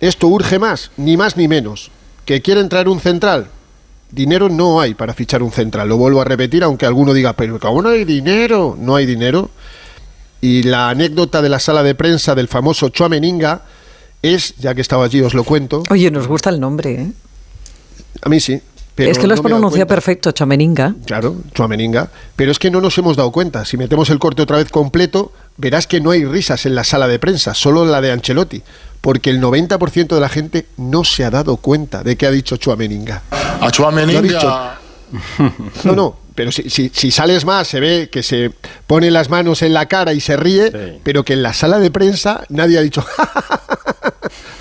Esto 0.01 0.27
urge 0.27 0.59
más, 0.59 0.91
ni 0.97 1.15
más 1.15 1.37
ni 1.37 1.47
menos. 1.47 1.91
¿Que 2.25 2.41
quieren 2.41 2.69
traer 2.69 2.89
un 2.89 2.99
central? 2.99 3.47
Dinero 4.11 4.49
no 4.49 4.79
hay 4.79 4.93
para 4.93 5.13
fichar 5.13 5.41
un 5.41 5.51
central, 5.51 5.89
lo 5.89 5.97
vuelvo 5.97 6.21
a 6.21 6.25
repetir, 6.25 6.63
aunque 6.63 6.85
alguno 6.85 7.13
diga, 7.13 7.33
pero 7.33 7.59
¿cómo 7.59 7.81
no 7.81 7.89
hay 7.89 8.05
dinero? 8.05 8.77
No 8.79 8.95
hay 8.95 9.05
dinero. 9.05 9.49
Y 10.41 10.63
la 10.63 10.89
anécdota 10.89 11.41
de 11.41 11.49
la 11.49 11.59
sala 11.59 11.83
de 11.83 11.95
prensa 11.95 12.35
del 12.35 12.47
famoso 12.47 12.89
Chuameninga 12.89 13.63
es, 14.21 14.55
ya 14.57 14.75
que 14.75 14.81
estaba 14.81 15.05
allí 15.05 15.21
os 15.21 15.33
lo 15.33 15.43
cuento. 15.43 15.83
Oye, 15.89 16.11
nos 16.11 16.27
gusta 16.27 16.49
el 16.49 16.59
nombre, 16.59 16.93
¿eh? 16.93 17.11
A 18.21 18.29
mí 18.29 18.39
sí. 18.39 18.61
Pero 18.95 19.11
es 19.11 19.17
que 19.17 19.25
lo 19.27 19.33
has 19.33 19.39
no 19.41 19.49
pronunciado 19.49 19.87
perfecto, 19.87 20.31
Chameninga. 20.31 20.93
Claro, 21.05 21.35
Chuameninga. 21.53 22.09
Pero 22.35 22.51
es 22.51 22.59
que 22.59 22.69
no 22.69 22.79
nos 22.79 22.95
hemos 22.97 23.17
dado 23.17 23.31
cuenta. 23.31 23.65
Si 23.65 23.75
metemos 23.75 24.09
el 24.11 24.19
corte 24.19 24.43
otra 24.43 24.57
vez 24.57 24.69
completo, 24.69 25.31
verás 25.57 25.87
que 25.87 25.99
no 25.99 26.11
hay 26.11 26.25
risas 26.25 26.65
en 26.67 26.75
la 26.75 26.83
sala 26.83 27.07
de 27.07 27.17
prensa, 27.17 27.53
solo 27.55 27.85
la 27.85 28.01
de 28.01 28.11
Ancelotti. 28.11 28.61
Porque 29.01 29.31
el 29.31 29.41
90% 29.41 30.07
de 30.13 30.21
la 30.21 30.29
gente 30.29 30.67
no 30.77 31.03
se 31.03 31.25
ha 31.25 31.31
dado 31.31 31.57
cuenta 31.57 32.03
de 32.03 32.15
que 32.15 32.25
ha 32.27 32.31
dicho 32.31 32.57
Chuameninga. 32.57 33.23
A 33.31 33.71
dicho. 34.21 34.53
No, 35.83 35.93
no, 35.95 36.17
pero 36.33 36.51
si, 36.51 36.69
si- 36.71 36.89
si 36.93 37.11
sales 37.11 37.45
más 37.45 37.67
se 37.67 37.79
ve 37.79 38.09
que 38.11 38.23
se 38.23 38.51
pone 38.87 39.11
las 39.11 39.29
manos 39.29 39.61
en 39.61 39.73
la 39.73 39.85
cara 39.87 40.13
y 40.13 40.19
se 40.19 40.35
ríe, 40.37 40.71
Sí. 40.71 40.99
pero 41.03 41.23
que 41.23 41.33
en 41.33 41.43
la 41.43 41.53
sala 41.53 41.77
de 41.79 41.91
prensa 41.91 42.43
nadie 42.49 42.79
ha 42.79 42.81
dicho 42.81 43.05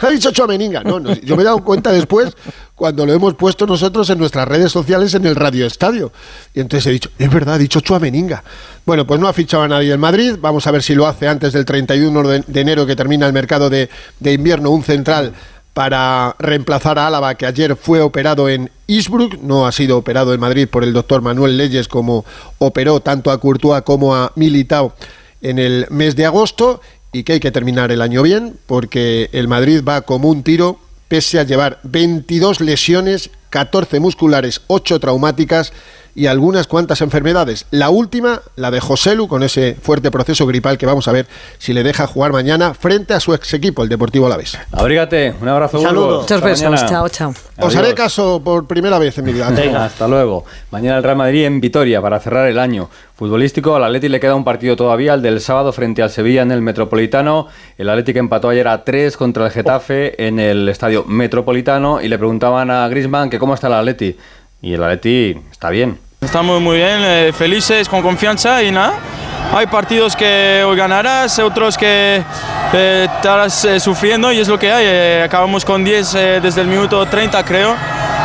ha 0.02 0.10
dicho 0.10 0.31
Chuameninga. 0.31 0.82
No, 0.82 1.00
no, 1.00 1.14
yo 1.14 1.37
me 1.37 1.43
he 1.43 1.44
dado 1.44 1.62
cuenta 1.62 1.93
después 1.93 2.34
cuando 2.75 3.06
lo 3.06 3.12
hemos 3.12 3.34
puesto 3.34 3.66
nosotros 3.66 4.08
en 4.10 4.19
nuestras 4.19 4.46
redes 4.49 4.72
sociales 4.72 5.14
en 5.14 5.26
el 5.26 5.37
Radio 5.37 5.66
Estadio. 5.66 6.12
Y 6.54 6.60
entonces 6.60 6.87
he 6.87 6.90
dicho, 6.93 7.10
es 7.19 7.31
verdad, 7.31 7.54
ha 7.54 7.58
dicho 7.58 7.81
Chuameninga. 7.81 8.43
Bueno, 8.84 9.06
pues 9.06 9.20
no 9.20 9.28
ha 9.28 9.32
fichado 9.32 9.62
a 9.62 9.69
nadie 9.69 9.93
en 9.93 10.00
Madrid. 10.00 10.37
Vamos 10.40 10.66
a 10.66 10.70
ver 10.70 10.82
si 10.82 10.94
lo 10.94 11.06
hace 11.06 11.28
antes 11.28 11.52
del 11.52 11.64
31 11.64 12.23
de, 12.28 12.44
de 12.47 12.61
enero 12.61 12.87
que 12.87 12.97
termina 12.97 13.26
el 13.26 13.32
mercado 13.32 13.71
de, 13.71 13.88
de 14.21 14.32
invierno, 14.32 14.71
un 14.71 14.82
central 14.82 15.35
para 15.75 16.37
reemplazar 16.38 16.99
a 16.99 17.06
Álava, 17.06 17.35
que 17.35 17.47
ayer 17.47 17.76
fue 17.76 18.00
operado 18.02 18.49
en 18.49 18.71
Innsbruck, 18.87 19.38
no 19.40 19.66
ha 19.66 19.73
sido 19.73 19.97
operado 19.97 20.35
en 20.35 20.40
Madrid 20.40 20.68
por 20.68 20.85
el 20.85 20.92
doctor 20.92 21.23
Manuel 21.23 21.56
Leyes 21.56 21.88
como 21.88 22.25
operó 22.59 23.00
tanto 23.00 23.30
a 23.30 23.38
Courtois 23.38 23.82
como 23.82 24.14
a 24.14 24.32
Militao 24.37 24.94
en 25.40 25.59
el 25.59 25.87
mes 25.90 26.14
de 26.14 26.26
agosto 26.26 26.80
y 27.12 27.25
que 27.25 27.35
hay 27.35 27.40
que 27.40 27.52
terminar 27.52 27.92
el 27.92 28.00
año 28.00 28.23
bien 28.23 28.57
porque 28.66 29.28
el 29.33 29.47
Madrid 29.47 29.83
va 29.87 30.00
como 30.00 30.31
un 30.31 30.42
tiro 30.42 30.81
pese 31.09 31.38
a 31.38 31.45
llevar 31.45 31.78
22 31.83 32.62
lesiones, 32.62 33.31
14 33.50 34.00
musculares, 34.00 34.62
8 34.69 34.99
traumáticas 34.99 35.75
y 36.14 36.26
algunas 36.26 36.66
cuantas 36.66 37.00
enfermedades. 37.00 37.66
La 37.71 37.90
última, 37.90 38.42
la 38.57 38.71
de 38.71 38.81
Joselu, 38.81 39.28
con 39.28 39.42
ese 39.42 39.76
fuerte 39.81 40.11
proceso 40.11 40.47
gripal 40.47 40.78
que 40.78 40.87
vamos 40.87 41.09
a 41.09 41.12
ver 41.12 41.26
si 41.59 41.73
le 41.73 41.83
deja 41.83 42.07
jugar 42.07 42.33
mañana 42.33 42.75
frente 42.75 43.14
a 43.14 43.21
su 43.21 43.35
ex 43.35 43.54
equipo, 43.54 43.83
el 43.83 43.88
Deportivo 43.88 44.26
Alavés. 44.26 44.59
Abrígate, 44.73 45.35
un 45.40 45.49
abrazo. 45.49 45.78
Un 45.78 45.85
saludo. 45.85 46.04
Burgos. 46.07 46.23
Muchos 46.23 46.37
Hasta 46.37 46.49
besos. 46.49 46.71
mañana. 46.71 46.88
Chao, 46.88 47.09
chao. 47.09 47.35
Os 47.59 47.76
haré 47.76 47.95
caso 47.95 48.42
por 48.45 48.66
primera 48.66 48.99
vez 48.99 49.16
en 49.19 49.25
mi 49.25 49.33
vida. 49.33 49.49
Venga, 49.50 49.85
hasta 49.85 50.07
luego. 50.09 50.45
Mañana 50.71 50.99
el 50.99 51.02
Real 51.02 51.16
Madrid 51.16 51.45
en 51.45 51.61
Vitoria 51.61 52.00
para 52.02 52.19
cerrar 52.21 52.49
el 52.49 52.59
año. 52.59 52.90
Futbolístico, 53.14 53.76
al 53.76 53.85
Atleti 53.85 54.09
le 54.09 54.19
queda 54.19 54.35
un 54.35 54.42
partido 54.42 54.75
todavía, 54.75 55.14
el 55.14 55.23
del 55.23 55.40
sábado 55.40 55.73
frente 55.73 56.02
al 56.02 56.11
Sevilla 56.11 56.42
en 56.42 56.50
el 56.50 56.61
Metropolitano. 56.61 57.47
El 57.78 57.88
Atlético 57.88 58.19
empató 58.19 58.49
ayer 58.49 58.66
a 58.66 58.83
3 58.85 59.16
contra 59.16 59.47
el 59.47 59.52
Getafe 59.52 60.26
en 60.26 60.40
el 60.40 60.69
estadio 60.69 61.04
Metropolitano 61.04 62.00
y 62.00 62.09
le 62.09 62.19
preguntaban 62.19 62.71
a 62.71 62.88
Griezmann 62.88 63.31
que 63.31 63.38
cómo 63.38 63.54
está 63.54 63.69
el 63.69 63.75
Atleti. 63.75 64.16
Y 64.62 64.75
el 64.75 64.83
Atleti 64.83 65.37
está 65.50 65.69
bien. 65.71 65.99
Estamos 66.21 66.61
muy 66.61 66.76
bien, 66.76 67.00
eh, 67.00 67.33
felices, 67.37 67.88
con 67.88 68.00
confianza 68.00 68.62
y 68.62 68.71
nada. 68.71 68.95
Hay 69.54 69.66
partidos 69.66 70.16
que 70.16 70.64
hoy 70.66 70.76
ganarás, 70.76 71.38
otros 71.38 71.76
que 71.76 72.23
eh, 72.73 73.09
estarás 73.16 73.64
eh, 73.66 73.78
sufriendo 73.81 74.33
y 74.33 74.38
es 74.38 74.49
lo 74.49 74.59
que 74.59 74.73
hay. 74.73 74.87
Eh, 74.87 75.23
acabamos 75.26 75.62
con 75.64 75.85
10 75.85 76.14
eh, 76.14 76.40
desde 76.42 76.62
el 76.62 76.69
minuto 76.69 77.04
30 77.04 77.45
creo. 77.45 77.76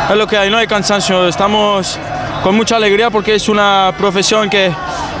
Es 0.08 0.16
lo 0.16 0.26
que 0.26 0.38
hay, 0.38 0.50
no 0.50 0.56
hay 0.56 0.66
cansancio. 0.66 1.28
Estamos 1.28 1.98
con 2.42 2.54
mucha 2.54 2.76
alegría 2.76 3.10
porque 3.10 3.34
es 3.34 3.48
una 3.50 3.92
profesión 3.98 4.48
que, 4.48 4.72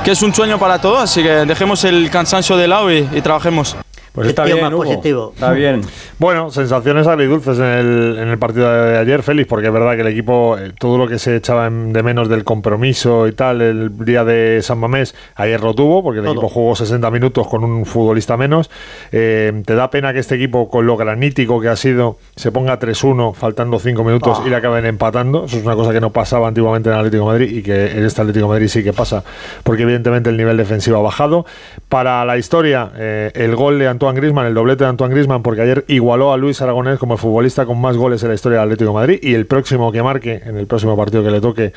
es 0.06 0.22
un 0.22 0.34
sueño 0.34 0.58
para 0.58 0.80
todos, 0.80 1.02
así 1.02 1.22
que 1.22 1.28
dejemos 1.28 1.84
el 1.84 2.08
cansancio 2.10 2.56
de 2.56 2.66
lado 2.66 2.90
y 2.90 3.20
trabajemos. 3.20 3.76
Pues 4.18 4.28
está 4.28 4.44
bien, 4.44 4.60
más 4.60 4.72
Hugo. 4.72 4.84
positivo. 4.84 5.32
Está 5.34 5.52
bien. 5.52 5.80
Bueno, 6.18 6.50
sensaciones 6.50 7.06
agridulces 7.06 7.58
en 7.58 7.64
el, 7.64 8.18
en 8.18 8.28
el 8.28 8.38
partido 8.38 8.70
de 8.72 8.98
ayer, 8.98 9.22
Félix, 9.22 9.48
porque 9.48 9.68
es 9.68 9.72
verdad 9.72 9.94
que 9.94 10.00
el 10.02 10.08
equipo, 10.08 10.56
eh, 10.58 10.72
todo 10.78 10.98
lo 10.98 11.06
que 11.06 11.18
se 11.18 11.36
echaba 11.36 11.66
en- 11.66 11.92
de 11.92 12.02
menos 12.02 12.28
del 12.28 12.44
compromiso 12.44 13.26
y 13.28 13.32
tal, 13.32 13.60
el 13.60 14.04
día 14.04 14.24
de 14.24 14.60
San 14.62 14.78
Mamés, 14.78 15.14
ayer 15.36 15.60
lo 15.62 15.74
tuvo, 15.74 16.02
porque 16.02 16.18
el 16.18 16.24
Todo. 16.24 16.34
equipo 16.34 16.48
jugó 16.48 16.74
60 16.76 17.10
minutos 17.10 17.46
con 17.48 17.64
un 17.64 17.86
futbolista 17.86 18.36
menos. 18.36 18.70
Eh, 19.12 19.62
¿Te 19.64 19.74
da 19.74 19.90
pena 19.90 20.12
que 20.12 20.18
este 20.18 20.34
equipo, 20.34 20.68
con 20.68 20.86
lo 20.86 20.96
granítico 20.96 21.60
que 21.60 21.68
ha 21.68 21.76
sido, 21.76 22.16
se 22.36 22.50
ponga 22.52 22.78
3-1, 22.78 23.34
faltando 23.34 23.78
5 23.78 24.04
minutos 24.04 24.40
y 24.46 24.50
le 24.50 24.56
acaben 24.56 24.84
empatando? 24.86 25.44
Eso 25.44 25.58
es 25.58 25.64
una 25.64 25.74
cosa 25.76 25.92
que 25.92 26.00
no 26.00 26.10
pasaba 26.10 26.48
antiguamente 26.48 26.88
en 26.88 26.94
el 26.94 26.98
Atlético 27.00 27.24
de 27.24 27.38
Madrid 27.38 27.56
y 27.58 27.62
que 27.62 27.92
en 27.92 28.04
este 28.04 28.20
Atlético 28.22 28.46
de 28.46 28.50
Madrid 28.54 28.68
sí 28.68 28.82
que 28.82 28.92
pasa, 28.92 29.22
porque 29.62 29.82
evidentemente 29.82 30.30
el 30.30 30.36
nivel 30.36 30.56
defensivo 30.56 30.98
ha 30.98 31.02
bajado. 31.02 31.46
Para 31.88 32.24
la 32.24 32.36
historia, 32.38 32.90
eh, 32.96 33.30
el 33.34 33.54
gol 33.56 33.78
de 33.78 33.88
Antoine 33.88 34.07
Grisman, 34.16 34.46
el 34.46 34.54
doblete 34.54 34.84
de 34.84 34.90
Antoine 34.90 35.14
Grisman, 35.14 35.42
porque 35.42 35.62
ayer 35.62 35.84
igualó 35.88 36.32
a 36.32 36.36
Luis 36.36 36.60
Aragonés 36.62 36.98
como 36.98 37.14
el 37.14 37.18
futbolista 37.18 37.66
con 37.66 37.80
más 37.80 37.96
goles 37.96 38.22
en 38.22 38.28
la 38.28 38.34
historia 38.34 38.58
del 38.58 38.68
Atlético 38.68 38.90
de 38.90 38.94
Madrid 38.94 39.18
y 39.22 39.34
el 39.34 39.46
próximo 39.46 39.92
que 39.92 40.02
marque, 40.02 40.42
en 40.44 40.56
el 40.56 40.66
próximo 40.66 40.96
partido 40.96 41.22
que 41.22 41.30
le 41.30 41.40
toque, 41.40 41.72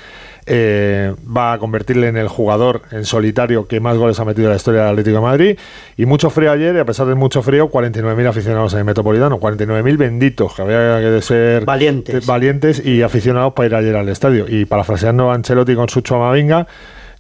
eh, 0.46 1.14
va 1.26 1.54
a 1.54 1.60
convertirle 1.60 2.08
en 2.08 2.18
el 2.18 2.28
jugador 2.28 2.82
en 2.92 3.06
solitario 3.06 3.68
que 3.68 3.80
más 3.80 3.98
goles 3.98 4.20
ha 4.20 4.26
metido 4.26 4.46
en 4.46 4.52
la 4.52 4.56
historia 4.58 4.82
del 4.82 4.90
Atlético 4.92 5.18
de 5.18 5.22
Madrid. 5.22 5.60
Y 5.98 6.06
mucho 6.06 6.30
frío 6.30 6.52
ayer, 6.52 6.76
y 6.76 6.80
a 6.80 6.86
pesar 6.86 7.08
de 7.08 7.16
mucho 7.16 7.42
frío, 7.42 7.70
49.000 7.70 8.28
aficionados 8.28 8.74
en 8.74 8.80
el 8.80 8.86
Metropolitano, 8.86 9.40
49.000 9.40 9.98
benditos, 9.98 10.54
que 10.54 10.62
había 10.62 11.00
que 11.00 11.22
ser 11.22 11.66
Valientes. 11.66 12.26
valientes 12.26 12.86
y 12.86 13.02
aficionados 13.02 13.54
para 13.54 13.68
ir 13.68 13.76
ayer 13.76 13.96
al 13.96 14.10
estadio. 14.10 14.46
Y 14.48 14.66
parafraseando 14.66 15.32
a 15.32 15.36
Ancelotti 15.36 15.76
con 15.76 15.90
su 15.90 16.02
Chuamavinga, 16.02 16.68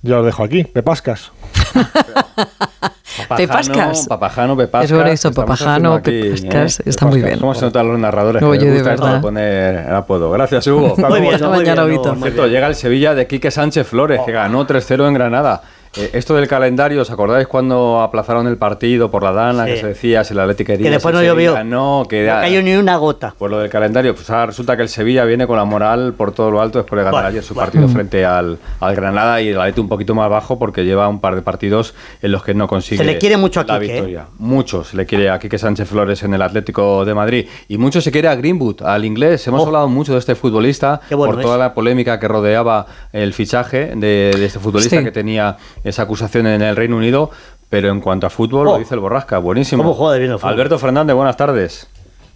yo 0.01 0.19
os 0.19 0.25
dejo 0.25 0.43
aquí, 0.43 0.63
Pepascas. 0.63 1.31
Pepascas. 3.35 4.07
Papajano, 4.07 4.57
Pepascas. 4.57 4.91
Es 4.91 4.97
bonito, 4.97 5.13
estamos 5.13 5.35
Papajano, 5.35 5.93
aquí, 5.95 6.21
Pepascas, 6.21 6.79
¿eh? 6.79 6.83
está 6.85 7.05
muy 7.05 7.21
bien. 7.21 7.39
¿Cómo 7.39 7.53
se 7.53 7.65
notan 7.65 7.87
los 7.87 7.99
narradores? 7.99 8.43
Oye, 8.43 8.59
que 8.59 8.65
les 8.65 8.83
de 8.83 8.91
gusta 8.91 9.05
verdad. 9.05 9.21
poner 9.21 9.75
el 9.87 9.95
apodo. 9.95 10.31
Gracias, 10.31 10.67
Hugo. 10.67 10.95
Muy 10.97 11.21
bien, 11.21 11.33
Hasta 11.35 11.49
mañana, 11.49 11.81
Por 11.83 11.89
bien. 12.31 12.49
llega 12.49 12.67
el 12.67 12.75
Sevilla 12.75 13.13
de 13.15 13.27
Quique 13.27 13.51
Sánchez 13.51 13.87
Flores, 13.87 14.21
que 14.25 14.31
ganó 14.31 14.65
3-0 14.65 15.07
en 15.07 15.13
Granada. 15.13 15.61
Eh, 15.97 16.11
esto 16.13 16.35
del 16.35 16.47
calendario, 16.47 17.01
¿os 17.01 17.11
acordáis 17.11 17.47
cuando 17.47 17.99
aplazaron 17.99 18.47
el 18.47 18.55
partido 18.57 19.11
por 19.11 19.23
la 19.23 19.33
Dana? 19.33 19.65
Sí. 19.65 19.71
Que 19.73 19.77
se 19.81 19.87
decía 19.87 20.23
si 20.23 20.33
el 20.33 20.39
Atlético 20.39 20.67
quería. 20.67 20.85
Que 20.85 20.91
después 20.91 21.13
no 21.13 21.21
llovió. 21.21 21.61
No, 21.65 22.05
que 22.07 22.25
No 22.25 22.33
cayó 22.35 22.61
ni 22.61 22.75
una 22.75 22.95
gota. 22.95 23.35
Pues 23.37 23.51
lo 23.51 23.59
del 23.59 23.69
calendario, 23.69 24.15
pues 24.15 24.29
ahora 24.29 24.45
resulta 24.45 24.77
que 24.77 24.83
el 24.83 24.89
Sevilla 24.89 25.25
viene 25.25 25.45
con 25.47 25.57
la 25.57 25.65
moral 25.65 26.13
por 26.15 26.31
todo 26.31 26.49
lo 26.49 26.61
alto 26.61 26.79
después 26.79 26.97
de 26.97 27.03
ganar 27.03 27.11
Bueno, 27.23 27.27
ayer 27.27 27.43
su 27.43 27.53
bueno. 27.53 27.65
partido 27.65 27.89
frente 27.89 28.23
al, 28.25 28.57
al 28.79 28.95
Granada 28.95 29.41
y 29.41 29.49
el 29.49 29.57
Atlético 29.59 29.81
un 29.81 29.89
poquito 29.89 30.15
más 30.15 30.29
bajo 30.29 30.57
porque 30.57 30.85
lleva 30.85 31.09
un 31.09 31.19
par 31.19 31.35
de 31.35 31.41
partidos 31.41 31.93
en 32.21 32.31
los 32.31 32.41
que 32.43 32.53
no 32.53 32.67
consigue 32.69 32.97
Se 32.99 33.03
le 33.03 33.17
quiere 33.17 33.35
mucho 33.35 33.59
a 33.59 33.65
la 33.65 33.77
Quique, 33.77 33.91
¿eh? 33.91 33.95
victoria. 33.95 34.27
Mucho 34.37 34.85
se 34.85 34.95
le 34.95 35.05
quiere 35.05 35.29
a 35.29 35.39
Quique 35.39 35.57
Sánchez 35.57 35.89
Flores 35.89 36.23
en 36.23 36.33
el 36.33 36.41
Atlético 36.41 37.03
de 37.03 37.13
Madrid 37.13 37.47
y 37.67 37.77
mucho 37.77 37.99
se 37.99 38.11
quiere 38.13 38.29
a 38.29 38.35
Greenwood, 38.35 38.83
al 38.83 39.03
inglés. 39.03 39.45
Hemos 39.47 39.61
Oh. 39.63 39.65
hablado 39.65 39.89
mucho 39.89 40.13
de 40.13 40.19
este 40.19 40.35
futbolista 40.35 41.01
bueno 41.09 41.33
por 41.33 41.41
toda 41.41 41.55
es. 41.55 41.59
la 41.59 41.73
polémica 41.73 42.17
que 42.17 42.29
rodeaba 42.29 42.85
el 43.11 43.33
fichaje 43.33 43.87
de, 43.95 44.31
de 44.37 44.45
este 44.45 44.59
futbolista 44.59 44.97
Sí. 44.99 45.03
que 45.03 45.11
tenía 45.11 45.57
esa 45.83 46.03
acusación 46.03 46.47
en 46.47 46.61
el 46.61 46.75
Reino 46.75 46.97
Unido. 46.97 47.31
Pero 47.69 47.89
en 47.89 48.01
cuanto 48.01 48.27
a 48.27 48.29
fútbol, 48.29 48.67
Oh. 48.67 48.73
lo 48.73 48.79
dice 48.79 48.95
el 48.95 48.99
Borrasca, 48.99 49.37
buenísimo. 49.37 49.81
¿Cómo 49.83 49.95
juega 49.95 50.13
de 50.13 50.19
bien 50.19 50.31
el 50.31 50.37
fútbol? 50.39 50.51
Alberto 50.53 50.77
Fernández, 50.77 51.15
buenas 51.15 51.37
tardes. 51.37 51.87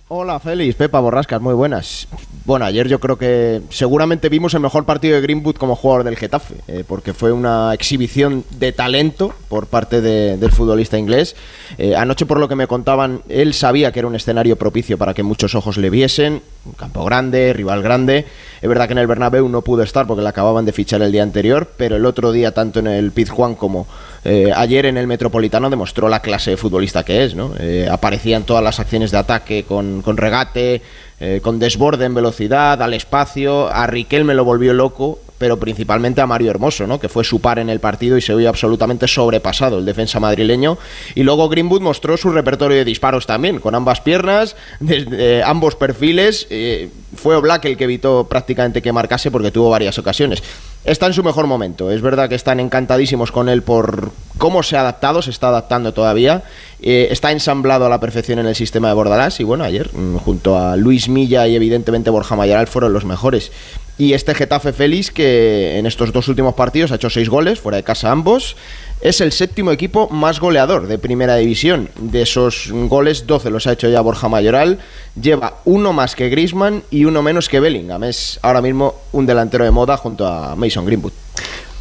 Hola 0.08 0.40
Félix, 0.40 0.76
Pepa 0.76 1.00
Borrascas, 1.00 1.42
muy 1.42 1.56
buenas. 1.56 2.08
Bueno, 2.46 2.66
ayer 2.66 2.88
yo 2.88 3.00
creo 3.00 3.18
que 3.18 3.62
seguramente 3.72 4.30
vimos 4.30 4.54
el 4.54 4.60
mejor 4.60 4.86
partido 4.86 5.16
de 5.16 5.22
Greenwood 5.22 5.56
como 5.56 5.76
jugador 5.76 6.04
del 6.04 6.16
Getafe, 6.16 6.54
eh, 6.68 6.84
porque 6.88 7.12
fue 7.16 7.32
una 7.32 7.74
exhibición 7.74 8.44
de 8.52 8.72
talento 8.72 9.34
por 9.50 9.66
parte 9.66 10.02
de- 10.02 10.38
del 10.38 10.52
futbolista 10.52 11.00
inglés. 11.00 11.36
Eh, 11.80 11.96
anoche, 11.96 12.28
por 12.28 12.40
lo 12.40 12.48
que 12.48 12.54
me 12.56 12.68
contaban, 12.68 13.22
él 13.30 13.56
sabía 13.56 13.92
que 13.92 13.98
era 13.98 14.08
un 14.08 14.16
escenario 14.16 14.58
propicio 14.58 15.00
para 15.00 15.16
que 15.16 15.24
muchos 15.24 15.56
ojos 15.56 15.78
le 15.78 15.90
viesen, 15.90 16.44
un 16.66 16.74
campo 16.74 17.04
grande, 17.04 17.52
rival 17.54 17.82
grande. 17.82 18.26
Es 18.62 18.70
verdad 18.70 18.86
que 18.86 18.94
en 18.94 19.00
el 19.00 19.08
Bernabéu 19.08 19.50
no 19.50 19.64
pudo 19.64 19.82
estar 19.82 20.06
porque 20.06 20.22
le 20.22 20.30
acababan 20.30 20.66
de 20.66 20.72
fichar 20.72 21.02
el 21.02 21.12
día 21.12 21.24
anterior, 21.24 21.72
pero 21.78 21.96
el 21.96 22.06
otro 22.06 22.32
día, 22.32 22.54
tanto 22.54 22.78
en 22.78 22.86
el 22.86 23.12
Pizjuán 23.12 23.56
como 23.56 23.88
eh, 24.26 24.52
ayer 24.56 24.88
en 24.88 24.98
el 24.98 25.06
Metropolitano, 25.06 25.70
demostró 25.70 26.10
la 26.10 26.20
clase 26.20 26.50
de 26.50 26.58
futbolista 26.58 27.04
que 27.04 27.24
es. 27.24 27.36
¿no? 27.36 27.54
Eh, 27.60 27.88
aparecían 27.90 28.44
todas 28.44 28.64
las 28.64 28.80
acciones 28.80 29.12
de 29.12 29.20
ataque 29.20 29.64
con, 29.64 30.02
regate, 30.18 30.82
eh, 31.20 31.40
con 31.44 31.60
desborde 31.60 32.06
en 32.06 32.16
velocidad, 32.16 32.82
al 32.82 32.96
espacio. 32.96 33.68
A 33.72 33.86
Riquel 33.86 34.26
me 34.26 34.34
lo 34.34 34.44
volvió 34.44 34.74
loco, 34.74 35.20
pero 35.38 35.60
principalmente 35.60 36.22
a 36.22 36.26
Mario 36.26 36.50
Hermoso, 36.50 36.88
¿no? 36.88 37.00
que 37.00 37.08
fue 37.08 37.24
su 37.24 37.40
par 37.40 37.60
en 37.60 37.70
el 37.70 37.80
partido 37.80 38.18
y 38.18 38.22
se 38.22 38.34
vio 38.34 38.50
absolutamente 38.50 39.08
sobrepasado 39.08 39.78
el 39.78 39.86
defensa 39.86 40.20
madrileño. 40.20 40.80
Y 41.14 41.22
luego 41.22 41.48
Greenwood 41.48 41.82
mostró 41.82 42.18
su 42.18 42.32
repertorio 42.32 42.78
de 42.78 42.86
disparos 42.86 43.28
también, 43.28 43.60
con 43.60 43.76
ambas 43.76 44.02
piernas, 44.02 44.56
desde 44.80 45.38
eh, 45.38 45.44
ambos 45.44 45.76
perfiles. 45.76 46.48
fue 47.16 47.36
Oblak 47.36 47.66
el 47.66 47.78
que 47.78 47.84
evitó 47.84 48.28
prácticamente 48.28 48.82
que 48.82 48.92
marcase 48.92 49.30
porque 49.30 49.52
tuvo 49.52 49.70
varias 49.70 50.00
ocasiones. 50.00 50.42
Está 50.86 51.08
en 51.08 51.14
su 51.14 51.24
mejor 51.24 51.48
momento. 51.48 51.90
Es 51.90 52.04
verdad 52.04 52.30
que 52.30 52.36
están 52.36 52.60
encantadísimos 52.60 53.32
con 53.32 53.50
él 53.50 53.64
por 53.64 54.12
cómo 54.38 54.62
se 54.62 54.78
ha 54.78 54.82
adaptado, 54.82 55.24
se 55.24 55.32
está 55.32 55.48
adaptando 55.48 55.96
todavía. 55.96 56.44
Eh, 56.80 57.08
está 57.10 57.32
ensamblado 57.32 57.88
a 57.88 57.90
la 57.90 58.00
perfección 58.00 58.38
en 58.38 58.46
el 58.46 58.56
sistema 58.56 58.90
de 58.90 58.94
Bordalás. 58.94 59.40
Y 59.40 59.44
bueno, 59.44 59.64
ayer, 59.64 59.90
mm, 59.92 60.18
junto 60.18 60.60
a 60.60 60.76
Luis 60.76 61.10
Milla 61.10 61.48
y 61.48 61.56
evidentemente 61.56 62.12
Borja 62.12 62.36
Mayoral, 62.36 62.68
fueron 62.68 62.94
los 62.94 63.04
mejores. 63.04 63.52
Y 63.98 64.14
este 64.14 64.36
Getafe 64.36 64.74
Félix, 64.74 65.10
que 65.10 65.80
en 65.80 65.88
estos 65.88 66.14
dos 66.14 66.28
últimos 66.28 66.54
partidos 66.54 66.92
ha 66.92 66.96
hecho 66.96 67.10
seis 67.10 67.30
goles, 67.30 67.60
fuera 67.60 67.78
de 67.78 67.84
casa 67.84 68.12
ambos, 68.12 68.56
es 69.06 69.22
el 69.22 69.32
séptimo 69.32 69.72
equipo 69.72 70.10
más 70.10 70.40
goleador 70.40 70.88
de 70.88 70.98
primera 70.98 71.36
división. 71.36 71.90
De 71.96 72.24
esos 72.24 72.72
goles, 72.72 73.28
12 73.28 73.52
los 73.52 73.68
ha 73.68 73.74
hecho 73.74 73.88
ya 73.88 74.02
Borja 74.02 74.30
Mayoral. 74.30 74.80
Lleva 75.22 75.60
uno 75.64 75.94
más 75.94 76.16
que 76.16 76.28
Grisman 76.30 76.82
y 76.90 77.06
uno 77.06 77.22
menos 77.22 77.48
que 77.48 77.60
Bellingham. 77.60 78.04
Es 78.04 78.40
ahora 78.42 78.64
mismo 78.64 78.96
un 79.12 79.28
delantero 79.28 79.64
de 79.64 79.70
moda 79.70 79.96
junto 79.98 80.26
a 80.26 80.56
Mason 80.56 80.88
Greenwood. 80.88 81.14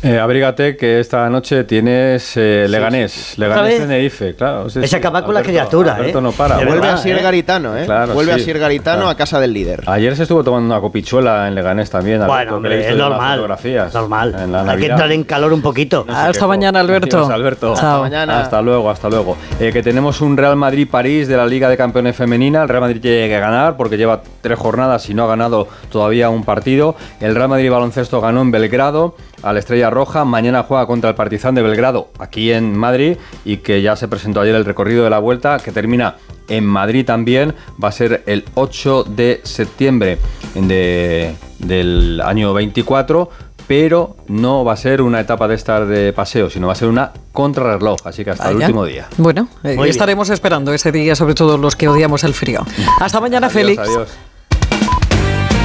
Eh, 0.04 0.18
abrígate 0.18 0.76
que 0.76 1.00
esta 1.00 1.30
noche 1.30 1.64
tienes 1.64 2.36
eh, 2.36 2.66
Leganés, 2.68 3.38
Leganés 3.38 3.64
vez? 3.64 3.80
Tenerife, 3.80 4.34
claro. 4.34 4.68
sí, 4.68 4.86
sí. 4.86 4.96
acaba 4.96 5.24
con 5.24 5.32
la 5.32 5.42
criatura, 5.42 5.94
Alberto 5.94 6.18
¿eh? 6.18 6.22
no 6.22 6.32
para. 6.32 6.56
Vuelve 6.56 6.72
verdad, 6.80 7.00
a 7.02 7.08
¿eh? 7.08 7.22
Garitano, 7.22 7.74
¿eh? 7.78 7.84
Claro, 7.86 8.12
Vuelve 8.12 8.34
sí. 8.34 8.40
a 8.42 8.44
Sir 8.44 8.58
Garitano 8.58 8.96
Claro. 8.98 9.08
a 9.10 9.16
casa 9.16 9.40
del 9.40 9.54
líder. 9.54 9.82
Ayer 9.86 10.14
se 10.14 10.24
estuvo 10.24 10.44
tomando 10.44 10.66
una 10.74 10.80
copichuela 10.82 11.48
en 11.48 11.54
Leganés 11.54 11.88
también. 11.88 12.16
Alberto, 12.20 12.34
Bueno, 12.34 12.56
hombre, 12.56 12.86
es 12.86 12.96
normal. 12.96 13.36
fotografías, 13.36 13.94
Normal. 13.94 14.36
en 14.38 14.52
la 14.52 14.62
Hay 14.70 14.78
que 14.78 14.86
entrar 14.86 15.10
en 15.10 15.24
calor 15.24 15.54
un 15.54 15.62
poquito. 15.62 16.04
No 16.06 16.12
se 16.12 16.18
Hasta 16.20 16.32
quejó. 16.32 16.48
mañana, 16.48 16.80
Alberto. 16.80 17.16
Adiós, 17.16 17.30
Alberto. 17.30 17.74
Chao. 17.74 18.02
mañana. 18.02 18.40
Hasta 18.40 18.60
luego, 18.60 18.90
hasta 18.90 19.08
luego. 19.08 19.38
Eh, 19.58 19.72
que 19.72 19.82
tenemos 19.82 20.20
un 20.20 20.36
Real 20.36 20.56
Madrid-París 20.56 21.28
de 21.28 21.36
la 21.38 21.46
Liga 21.46 21.70
de 21.70 21.78
Campeones 21.78 22.14
Femenina. 22.14 22.62
El 22.64 22.68
Real 22.68 22.82
Madrid 22.82 23.00
tiene 23.00 23.28
que 23.28 23.38
ganar 23.40 23.78
porque 23.78 23.96
lleva 23.96 24.20
tres 24.42 24.58
jornadas 24.58 25.08
y 25.08 25.14
no 25.14 25.24
ha 25.24 25.28
ganado 25.28 25.66
todavía 25.90 26.28
un 26.28 26.44
partido. 26.44 26.94
El 27.20 27.34
Real 27.34 27.48
Madrid 27.48 27.70
Baloncesto 27.70 28.20
ganó 28.20 28.42
en 28.42 28.50
Belgrado 28.50 29.14
a 29.44 29.52
la 29.52 29.58
Estrella 29.58 29.90
Roja. 29.90 30.24
Mañana 30.24 30.62
juega 30.62 30.86
contra 30.86 31.10
el 31.10 31.16
Partizan 31.16 31.54
de 31.54 31.62
Belgrado 31.62 32.08
aquí 32.18 32.50
en 32.52 32.76
Madrid 32.76 33.16
y 33.44 33.58
que 33.58 33.82
ya 33.82 33.94
se 33.96 34.08
presentó 34.08 34.40
ayer 34.40 34.54
el 34.54 34.64
recorrido 34.64 35.04
de 35.04 35.10
la 35.10 35.18
vuelta 35.18 35.58
que 35.58 35.70
termina 35.72 36.16
en 36.48 36.64
Madrid 36.64 37.04
también. 37.06 37.54
Va 37.82 37.88
a 37.88 37.92
ser 37.92 38.22
el 38.26 38.44
8 38.54 39.04
de 39.04 39.40
septiembre 39.44 40.18
de- 40.54 41.34
del 41.58 42.20
año 42.24 42.52
24 42.54 43.30
pero 43.66 44.16
no 44.28 44.62
va 44.62 44.74
a 44.74 44.76
ser 44.76 45.00
una 45.00 45.20
etapa 45.20 45.48
de 45.48 45.54
estar 45.54 45.86
de 45.86 46.12
paseo, 46.12 46.50
sino 46.50 46.66
va 46.66 46.74
a 46.74 46.76
ser 46.76 46.86
una 46.88 47.12
contrarreloj, 47.32 47.96
así 48.04 48.22
que 48.22 48.32
hasta 48.32 48.50
el 48.50 48.56
último 48.56 48.84
día. 48.84 49.06
Bueno, 49.16 49.48
eh, 49.62 49.78
estaremos 49.86 50.28
esperando 50.28 50.74
ese 50.74 50.92
día, 50.92 51.16
sobre 51.16 51.32
todo 51.34 51.56
los 51.56 51.74
que 51.74 51.88
odiamos 51.88 52.24
el 52.24 52.34
frío. 52.34 52.60
Hasta 53.00 53.20
mañana, 53.22 53.46
Adiós, 53.46 53.52
Félix. 53.62 53.78
adiós. 53.80 54.08